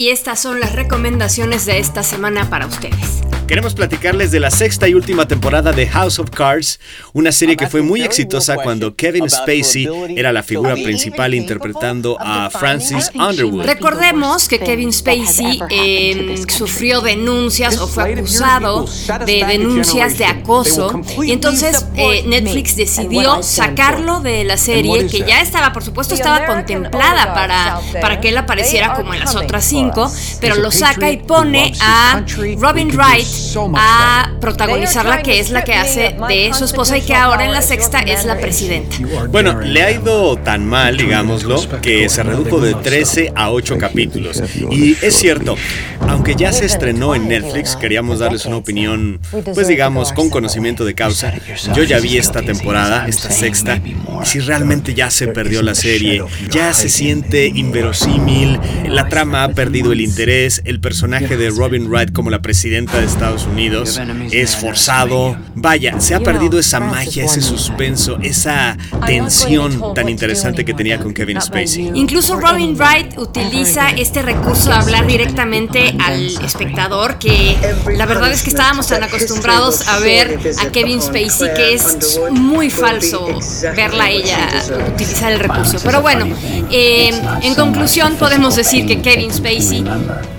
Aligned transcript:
Y 0.00 0.10
estas 0.10 0.38
son 0.38 0.60
las 0.60 0.76
recomendaciones 0.76 1.66
de 1.66 1.80
esta 1.80 2.04
semana 2.04 2.48
para 2.48 2.68
ustedes. 2.68 3.20
Queremos 3.48 3.72
platicarles 3.72 4.30
de 4.30 4.40
la 4.40 4.50
sexta 4.50 4.88
y 4.88 4.94
última 4.94 5.26
temporada 5.26 5.72
de 5.72 5.86
House 5.86 6.18
of 6.18 6.28
Cards, 6.28 6.78
una 7.14 7.32
serie 7.32 7.56
que 7.56 7.66
fue 7.66 7.80
muy 7.80 8.02
exitosa 8.02 8.56
cuando 8.56 8.94
Kevin 8.94 9.30
Spacey 9.30 9.88
era 10.18 10.34
la 10.34 10.42
figura 10.42 10.74
principal 10.74 11.32
interpretando 11.32 12.18
a 12.20 12.50
Francis 12.50 13.10
Underwood. 13.14 13.64
Recordemos 13.64 14.48
que 14.48 14.58
Kevin 14.58 14.92
Spacey 14.92 15.60
eh, 15.70 16.44
sufrió 16.46 17.00
denuncias 17.00 17.78
o 17.78 17.88
fue 17.88 18.12
acusado 18.12 18.86
de 19.24 19.42
denuncias 19.46 20.18
de 20.18 20.26
acoso 20.26 21.00
y 21.24 21.32
entonces 21.32 21.86
eh, 21.96 22.24
Netflix 22.26 22.76
decidió 22.76 23.42
sacarlo 23.42 24.20
de 24.20 24.44
la 24.44 24.58
serie 24.58 25.06
que 25.06 25.20
ya 25.20 25.40
estaba, 25.40 25.72
por 25.72 25.82
supuesto, 25.82 26.14
estaba 26.14 26.44
contemplada 26.44 27.32
para, 27.32 27.80
para 28.02 28.20
que 28.20 28.28
él 28.28 28.36
apareciera 28.36 28.92
como 28.92 29.14
en 29.14 29.20
las 29.20 29.34
otras 29.34 29.64
cinco, 29.64 30.12
pero 30.38 30.56
lo 30.56 30.70
saca 30.70 31.10
y 31.10 31.16
pone 31.16 31.72
a 31.80 32.22
Robin 32.58 32.94
Wright 32.94 33.37
a 33.76 34.32
protagonizarla, 34.40 35.22
que 35.22 35.40
es 35.40 35.50
la 35.50 35.64
que 35.64 35.74
hace 35.74 36.16
de 36.28 36.50
su 36.54 36.64
esposa 36.64 36.96
y 36.96 37.02
que 37.02 37.14
ahora 37.14 37.44
en 37.44 37.52
la 37.52 37.62
sexta 37.62 38.00
es 38.00 38.24
la 38.24 38.38
presidenta. 38.38 38.96
Bueno, 39.30 39.60
le 39.60 39.82
ha 39.82 39.90
ido 39.90 40.36
tan 40.36 40.66
mal, 40.66 40.96
digámoslo, 40.96 41.80
que 41.80 42.08
se 42.08 42.22
redujo 42.22 42.60
de 42.60 42.74
13 42.74 43.32
a 43.34 43.50
8 43.50 43.78
capítulos. 43.78 44.42
Y 44.70 44.96
es 45.02 45.14
cierto, 45.14 45.56
aunque 46.00 46.34
ya 46.34 46.52
se 46.52 46.66
estrenó 46.66 47.14
en 47.14 47.28
Netflix, 47.28 47.76
queríamos 47.76 48.18
darles 48.20 48.46
una 48.46 48.56
opinión, 48.56 49.20
pues 49.54 49.68
digamos, 49.68 50.12
con 50.12 50.30
conocimiento 50.30 50.84
de 50.84 50.94
causa. 50.94 51.32
Yo 51.74 51.82
ya 51.82 51.98
vi 51.98 52.16
esta 52.16 52.42
temporada, 52.42 53.06
esta 53.08 53.30
sexta, 53.30 53.76
y 53.76 53.96
si 54.24 54.40
realmente 54.40 54.94
ya 54.94 55.10
se 55.10 55.28
perdió 55.28 55.62
la 55.62 55.74
serie, 55.74 56.22
ya 56.50 56.72
se 56.72 56.88
siente 56.88 57.46
inverosímil, 57.46 58.58
la 58.86 59.08
trama 59.08 59.44
ha 59.44 59.48
perdido 59.50 59.92
el 59.92 60.00
interés, 60.00 60.62
el 60.64 60.80
personaje 60.80 61.36
de 61.36 61.50
Robin 61.50 61.88
Wright 61.88 62.12
como 62.12 62.30
la 62.30 62.40
presidenta 62.40 62.98
de 62.98 63.06
Estados 63.06 63.27
Estados 63.28 63.46
Unidos 63.46 64.00
es 64.30 64.56
forzado. 64.56 65.36
Vaya, 65.54 66.00
se 66.00 66.14
ha 66.14 66.20
perdido 66.20 66.58
esa 66.58 66.80
magia, 66.80 67.24
ese 67.26 67.42
suspenso, 67.42 68.18
esa 68.22 68.74
tensión 69.04 69.92
tan 69.94 70.08
interesante 70.08 70.64
que 70.64 70.72
tenía 70.72 70.98
con 70.98 71.12
Kevin 71.12 71.38
Spacey. 71.38 71.90
Incluso 71.94 72.40
Robin 72.40 72.74
Wright 72.74 73.18
utiliza 73.18 73.90
este 73.90 74.22
recurso 74.22 74.70
de 74.70 74.76
hablar 74.76 75.06
directamente 75.06 75.94
al 75.98 76.42
espectador, 76.42 77.18
que 77.18 77.58
la 77.94 78.06
verdad 78.06 78.32
es 78.32 78.42
que 78.42 78.48
estábamos 78.48 78.86
tan 78.86 79.02
acostumbrados 79.02 79.86
a 79.88 79.98
ver 79.98 80.38
a 80.58 80.70
Kevin 80.70 81.02
Spacey 81.02 81.52
que 81.54 81.74
es 81.74 82.18
muy 82.30 82.70
falso 82.70 83.28
verla 83.76 84.04
a 84.04 84.10
ella 84.10 84.48
utilizar 84.94 85.32
el 85.32 85.40
recurso. 85.40 85.78
Pero 85.84 86.00
bueno, 86.00 86.26
eh, 86.70 87.10
en 87.42 87.54
conclusión 87.54 88.14
podemos 88.14 88.56
decir 88.56 88.86
que 88.86 89.02
Kevin 89.02 89.30
Spacey, 89.34 89.84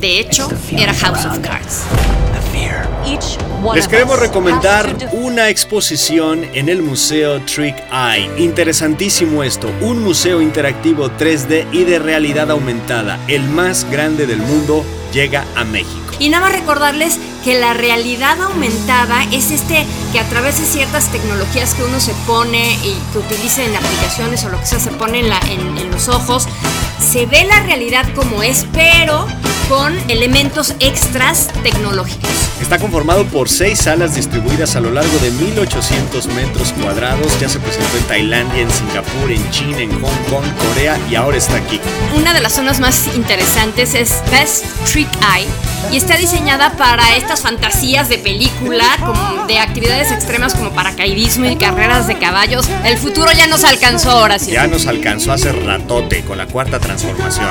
de 0.00 0.20
hecho, 0.20 0.48
era 0.72 0.94
House 0.94 1.26
of 1.26 1.38
Cards. 1.40 1.82
Les 3.74 3.88
queremos 3.88 4.18
recomendar 4.18 5.10
una 5.12 5.48
exposición 5.48 6.44
en 6.54 6.68
el 6.68 6.82
Museo 6.82 7.40
Trick 7.42 7.76
Eye. 7.92 8.30
Interesantísimo 8.38 9.42
esto, 9.42 9.68
un 9.80 10.02
museo 10.02 10.40
interactivo 10.40 11.10
3D 11.10 11.66
y 11.72 11.84
de 11.84 11.98
realidad 11.98 12.50
aumentada, 12.50 13.18
el 13.28 13.42
más 13.44 13.88
grande 13.90 14.26
del 14.26 14.38
mundo, 14.38 14.84
llega 15.12 15.44
a 15.56 15.64
México. 15.64 16.08
Y 16.18 16.28
nada 16.28 16.48
más 16.48 16.58
recordarles 16.58 17.18
que 17.44 17.58
la 17.58 17.74
realidad 17.74 18.40
aumentada 18.42 19.22
es 19.32 19.50
este 19.50 19.86
que 20.12 20.18
a 20.18 20.28
través 20.28 20.58
de 20.58 20.66
ciertas 20.66 21.10
tecnologías 21.12 21.74
que 21.74 21.84
uno 21.84 22.00
se 22.00 22.12
pone 22.26 22.74
y 22.82 22.96
que 23.12 23.18
utilice 23.18 23.64
en 23.64 23.76
aplicaciones 23.76 24.44
o 24.44 24.48
lo 24.48 24.58
que 24.58 24.66
sea, 24.66 24.80
se 24.80 24.90
pone 24.90 25.20
en, 25.20 25.78
en 25.78 25.90
los 25.90 26.08
ojos, 26.08 26.48
se 27.00 27.26
ve 27.26 27.44
la 27.44 27.60
realidad 27.60 28.06
como 28.14 28.42
es, 28.42 28.66
pero 28.72 29.26
con 29.68 29.94
elementos 30.08 30.74
extras 30.80 31.48
tecnológicos. 31.62 32.30
Está 32.60 32.78
conformado 32.78 33.24
por 33.26 33.48
seis 33.48 33.80
salas 33.80 34.14
distribuidas 34.14 34.76
a 34.76 34.80
lo 34.80 34.90
largo 34.90 35.18
de 35.18 35.30
1800 35.30 36.26
metros 36.28 36.72
cuadrados. 36.72 37.38
Ya 37.40 37.48
se 37.48 37.60
presentó 37.60 37.96
en 37.96 38.04
Tailandia, 38.04 38.62
en 38.62 38.70
Singapur, 38.70 39.30
en 39.30 39.50
China, 39.50 39.78
en 39.78 39.90
Hong 39.90 40.30
Kong, 40.30 40.44
Corea 40.68 40.98
y 41.10 41.14
ahora 41.14 41.36
está 41.36 41.56
aquí. 41.56 41.80
Una 42.16 42.34
de 42.34 42.40
las 42.40 42.54
zonas 42.54 42.80
más 42.80 43.14
interesantes 43.14 43.94
es 43.94 44.22
Best 44.30 44.64
Trick 44.90 45.08
Eye 45.34 45.48
y 45.92 45.96
está 45.96 46.16
diseñada 46.16 46.72
para 46.72 47.16
estas 47.16 47.40
fantasías 47.40 48.08
de 48.08 48.18
película, 48.18 48.84
como 48.98 49.46
de 49.46 49.58
actividades 49.58 50.10
extremas 50.10 50.54
como 50.54 50.70
paracaidismo 50.72 51.46
y 51.46 51.56
carreras 51.56 52.06
de 52.06 52.18
caballos. 52.18 52.68
El 52.84 52.98
futuro 52.98 53.30
ya 53.32 53.46
nos 53.46 53.64
alcanzó 53.64 54.10
ahora 54.10 54.38
sí. 54.38 54.50
Ya 54.50 54.66
nos 54.66 54.86
alcanzó 54.86 55.32
hace 55.32 55.52
ratote 55.52 56.22
con 56.22 56.38
la 56.38 56.46
cuarta 56.46 56.78
transformación. 56.88 57.48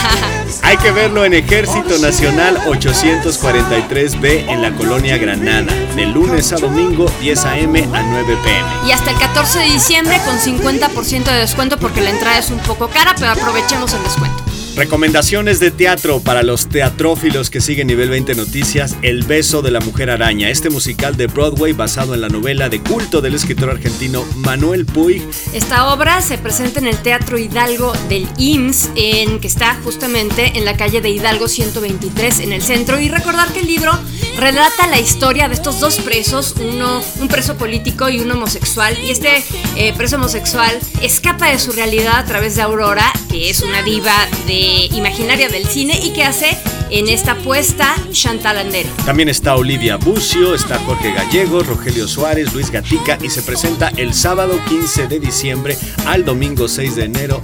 Hay 0.62 0.76
que 0.76 0.90
verlo 0.90 1.24
en 1.24 1.34
Ejército 1.34 1.98
Nacional 1.98 2.58
843B 2.66 4.48
en 4.48 4.62
la 4.62 4.72
colonia 4.72 5.16
Granada, 5.16 5.72
de 5.94 6.06
lunes 6.06 6.52
a 6.52 6.56
domingo 6.56 7.10
10 7.20 7.44
a.m. 7.46 7.88
a 7.92 8.02
9 8.02 8.36
p.m. 8.44 8.68
Y 8.86 8.92
hasta 8.92 9.10
el 9.12 9.18
14 9.18 9.60
de 9.60 9.64
diciembre 9.66 10.20
con 10.24 10.38
50% 10.38 11.24
de 11.24 11.38
descuento 11.38 11.78
porque 11.78 12.00
la 12.02 12.10
entrada 12.10 12.38
es 12.38 12.50
un 12.50 12.58
poco 12.60 12.88
cara, 12.88 13.14
pero 13.18 13.32
aprovechemos 13.32 13.92
el 13.94 14.02
descuento. 14.02 14.55
Recomendaciones 14.76 15.58
de 15.58 15.70
teatro 15.70 16.20
para 16.20 16.42
los 16.42 16.68
teatrófilos 16.68 17.48
que 17.48 17.62
siguen 17.62 17.86
Nivel 17.86 18.10
20 18.10 18.34
Noticias, 18.34 18.94
El 19.00 19.22
beso 19.22 19.62
de 19.62 19.70
la 19.70 19.80
mujer 19.80 20.10
araña, 20.10 20.50
este 20.50 20.68
musical 20.68 21.16
de 21.16 21.28
Broadway 21.28 21.72
basado 21.72 22.12
en 22.12 22.20
la 22.20 22.28
novela 22.28 22.68
de 22.68 22.82
culto 22.82 23.22
del 23.22 23.34
escritor 23.34 23.70
argentino 23.70 24.26
Manuel 24.36 24.84
Puig. 24.84 25.22
Esta 25.54 25.94
obra 25.94 26.20
se 26.20 26.36
presenta 26.36 26.78
en 26.78 26.88
el 26.88 26.98
Teatro 26.98 27.38
Hidalgo 27.38 27.94
del 28.10 28.28
IMSS, 28.36 28.90
en, 28.96 29.40
que 29.40 29.46
está 29.46 29.80
justamente 29.82 30.58
en 30.58 30.66
la 30.66 30.76
calle 30.76 31.00
de 31.00 31.08
Hidalgo 31.08 31.48
123 31.48 32.40
en 32.40 32.52
el 32.52 32.60
centro. 32.60 33.00
Y 33.00 33.08
recordar 33.08 33.50
que 33.54 33.60
el 33.60 33.66
libro 33.68 33.98
relata 34.38 34.88
la 34.88 35.00
historia 35.00 35.48
de 35.48 35.54
estos 35.54 35.80
dos 35.80 35.96
presos, 36.00 36.54
uno, 36.60 37.02
un 37.18 37.28
preso 37.28 37.56
político 37.56 38.10
y 38.10 38.20
un 38.20 38.30
homosexual. 38.30 38.94
Y 39.02 39.10
este 39.10 39.42
eh, 39.76 39.94
preso 39.96 40.16
homosexual 40.16 40.78
escapa 41.00 41.46
de 41.46 41.58
su 41.58 41.72
realidad 41.72 42.18
a 42.18 42.24
través 42.26 42.56
de 42.56 42.62
Aurora, 42.62 43.10
que 43.30 43.48
es 43.48 43.62
una 43.62 43.82
diva 43.82 44.14
de 44.46 44.65
imaginaria 44.66 45.48
del 45.48 45.66
cine 45.66 45.98
y 46.02 46.12
que 46.12 46.24
hace 46.24 46.56
en 46.90 47.08
esta 47.08 47.34
puesta 47.36 47.94
Chantal 48.12 48.58
Andere. 48.58 48.86
También 49.04 49.28
está 49.28 49.56
Olivia 49.56 49.96
Bucio, 49.96 50.54
está 50.54 50.78
Jorge 50.78 51.12
Gallego, 51.12 51.62
Rogelio 51.62 52.06
Suárez, 52.06 52.52
Luis 52.52 52.70
Gatica 52.70 53.18
y 53.22 53.30
se 53.30 53.42
presenta 53.42 53.88
el 53.96 54.14
sábado 54.14 54.58
15 54.68 55.08
de 55.08 55.20
diciembre 55.20 55.76
al 56.06 56.24
domingo 56.24 56.68
6 56.68 56.96
de 56.96 57.04
enero 57.04 57.42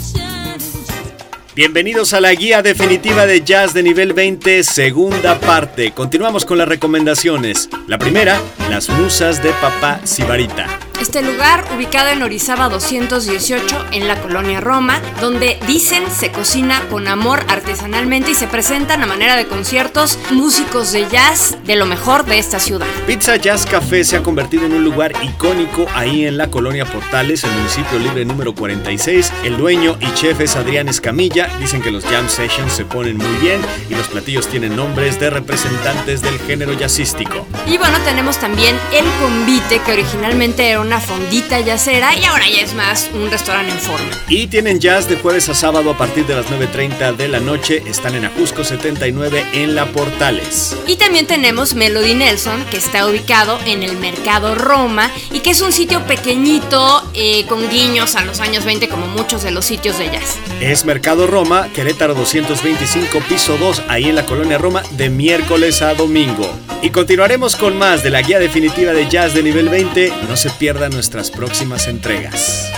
Bienvenidos 1.55 2.15
a 2.15 2.21
la 2.23 2.33
guía 2.33 2.63
definitiva 2.63 3.27
de 3.27 3.43
jazz 3.43 3.75
de 3.75 3.83
nivel 3.83 4.15
20, 4.15 4.63
segunda 4.63 5.39
parte. 5.39 5.93
Continuamos 5.93 6.47
con 6.47 6.57
las 6.57 6.67
recomendaciones. 6.67 7.69
La 7.87 7.99
primera, 7.99 8.41
las 8.71 8.89
musas 8.89 9.43
de 9.43 9.51
papá 9.61 10.01
Sibarita. 10.05 10.92
Este 11.03 11.21
lugar, 11.21 11.65
ubicado 11.75 12.11
en 12.11 12.23
Orizaba 12.23 12.69
218, 12.69 13.87
en 13.91 14.07
la 14.07 14.21
colonia 14.23 14.61
Roma, 14.61 15.01
donde 15.21 15.59
dicen 15.67 16.05
se 16.09 16.31
cocina 16.31 16.81
con 16.91 17.09
amor 17.09 17.41
artesanalmente 17.49 18.31
y 18.31 18.35
se 18.37 18.47
presentan 18.47 19.03
a 19.03 19.07
manera 19.07 19.35
de 19.35 19.49
conciertos 19.49 20.17
músicos 20.31 20.93
de 20.93 21.09
jazz 21.11 21.57
de 21.65 21.75
lo 21.75 21.87
mejor 21.87 22.25
de 22.25 22.39
esta 22.39 22.61
ciudad. 22.61 22.87
Pizza 23.05 23.35
Jazz 23.35 23.67
Café 23.67 24.05
se 24.05 24.17
ha 24.17 24.23
convertido 24.23 24.65
en 24.65 24.75
un 24.75 24.85
lugar 24.85 25.13
icónico 25.25 25.87
ahí 25.93 26.25
en 26.25 26.37
la 26.39 26.53
colonia 26.53 26.85
Portales, 26.85 27.43
el 27.43 27.51
municipio 27.51 27.99
libre 27.99 28.25
número 28.25 28.55
46. 28.55 29.33
El 29.43 29.57
dueño 29.57 29.97
y 29.99 30.15
chef 30.15 30.39
es 30.39 30.55
Adrián 30.55 30.89
Escamilla. 30.89 31.49
Dicen 31.59 31.83
que 31.83 31.91
los 31.91 32.05
jam 32.05 32.29
sessions 32.29 32.73
se 32.73 32.85
ponen 32.85 33.17
muy 33.17 33.37
bien 33.41 33.61
y 33.91 33.97
los 33.97 34.07
platillos 34.07 34.47
tienen 34.47 34.77
nombres 34.77 35.19
de 35.19 35.31
representantes 35.31 36.23
del 36.23 36.39
género 36.39 36.75
jazzístico. 36.75 37.45
Y 37.67 37.77
bueno, 37.77 37.99
tenemos 38.05 38.39
también 38.39 38.77
El 38.95 39.05
Convite, 39.21 39.81
que 39.85 39.93
originalmente 39.95 40.71
era 40.71 40.81
una 40.81 40.92
fondita 41.01 41.61
yacera 41.61 42.17
y 42.17 42.25
ahora 42.25 42.49
ya 42.49 42.61
es 42.61 42.75
más 42.75 43.11
un 43.15 43.31
restaurante 43.31 43.73
en 43.73 43.79
forma. 43.79 44.11
Y 44.29 44.47
tienen 44.47 44.81
jazz 44.81 45.09
de 45.09 45.17
jueves 45.17 45.49
a 45.49 45.55
sábado 45.55 45.91
a 45.91 45.99
partir 45.99 46.27
de 46.27 46.35
las 46.35 46.47
9.30 46.47 47.17
de 47.17 47.29
la 47.29 47.41
noche. 47.41 47.83
Están 47.87 48.15
en 48.15 48.25
Ajusco 48.25 48.65
79 48.65 49.45
en 49.53 49.75
La 49.75 49.87
Portales. 49.87 50.77
Y 50.87 50.97
también 50.97 51.27
tenemos 51.27 51.75
Melody 51.75 52.15
Nelson, 52.15 52.65
que 52.71 52.77
está 52.77 53.07
ubicado 53.07 53.59
en 53.67 53.83
el 53.83 53.97
Mercado 53.97 54.55
Roma 54.55 55.11
y 55.31 55.41
que 55.41 55.51
es 55.51 55.61
un 55.61 55.73
sitio 55.73 56.07
pequeñito 56.07 57.03
eh, 57.15 57.47
con 57.47 57.69
guiños 57.69 58.17
a 58.17 58.25
los 58.25 58.41
años 58.41 58.65
20 58.65 58.89
como 58.89 59.07
muchos 59.07 59.43
de 59.43 59.51
los 59.51 59.65
sitios 59.65 59.99
de 59.99 60.11
jazz. 60.11 60.39
Es 60.61 60.85
Mercado 60.85 61.27
Roma, 61.27 61.69
Querétaro 61.75 62.15
225, 62.15 63.21
piso 63.29 63.57
2, 63.57 63.83
ahí 63.89 64.09
en 64.09 64.17
la 64.17 64.27
colonia 64.27 64.59
Roma, 64.59 64.83
de 64.93 65.11
miércoles 65.11 65.83
a 65.83 65.95
domingo. 65.95 66.51
Y 66.83 66.91
continuaremos 66.91 67.55
con 67.55 67.79
más 67.79 68.03
de 68.03 68.11
la 68.11 68.23
guía 68.23 68.41
definitiva 68.41 68.93
de 68.93 69.09
jazz 69.09 69.35
de 69.35 69.43
nivel 69.45 69.69
20. 69.69 70.13
No 70.29 70.37
se 70.37 70.51
pierdan 70.51 70.82
nuestras 70.89 71.31
próximas 71.31 71.89
entregas. 71.89 72.71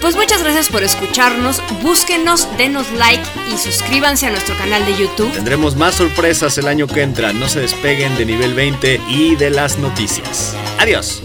Pues 0.00 0.16
muchas 0.16 0.42
gracias 0.42 0.68
por 0.68 0.82
escucharnos, 0.82 1.62
búsquenos, 1.82 2.48
denos 2.56 2.90
like 2.92 3.22
y 3.52 3.58
suscríbanse 3.58 4.26
a 4.26 4.30
nuestro 4.30 4.56
canal 4.56 4.84
de 4.86 4.96
YouTube. 4.96 5.30
Tendremos 5.32 5.76
más 5.76 5.96
sorpresas 5.96 6.56
el 6.56 6.68
año 6.68 6.86
que 6.86 7.02
entra, 7.02 7.34
no 7.34 7.48
se 7.48 7.60
despeguen 7.60 8.16
de 8.16 8.24
nivel 8.24 8.54
20 8.54 9.00
y 9.08 9.36
de 9.36 9.50
las 9.50 9.78
noticias. 9.78 10.56
Adiós. 10.78 11.22